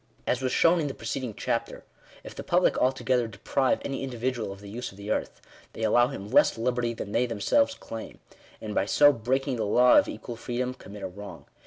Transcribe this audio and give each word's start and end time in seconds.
As 0.25 0.41
was 0.41 0.51
shown 0.51 0.79
in 0.79 0.87
the 0.87 0.95
preceding 0.95 1.35
chapter, 1.35 1.83
if 2.23 2.33
the 2.33 2.41
public 2.43 2.75
altogether 2.79 3.27
deprive 3.27 3.79
any 3.85 4.01
individual 4.03 4.51
of 4.51 4.59
the 4.59 4.67
use 4.67 4.91
of 4.91 4.97
the 4.97 5.11
earth, 5.11 5.43
they 5.73 5.83
allow 5.83 6.07
him 6.07 6.27
less 6.31 6.57
liberty 6.57 6.95
than 6.95 7.11
they 7.11 7.27
themselves 7.27 7.75
claim; 7.75 8.17
and 8.59 8.73
by 8.73 8.87
so 8.87 9.13
breaking 9.13 9.57
the 9.57 9.63
law 9.63 9.99
of 9.99 10.07
equal 10.07 10.37
freedom, 10.37 10.73
commit 10.73 11.03
a 11.03 11.07
wrong. 11.07 11.45